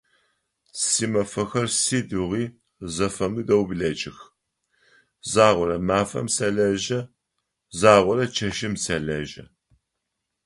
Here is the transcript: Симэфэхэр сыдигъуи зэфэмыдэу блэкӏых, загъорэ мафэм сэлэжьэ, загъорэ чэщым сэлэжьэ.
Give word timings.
Симэфэхэр 0.89 1.67
сыдигъуи 1.81 2.43
зэфэмыдэу 2.95 3.63
блэкӏых, 3.67 4.17
загъорэ 5.31 5.77
мафэм 5.87 6.27
сэлэжьэ, 6.35 6.99
загъорэ 7.79 8.25
чэщым 8.35 8.73
сэлэжьэ. 8.83 9.45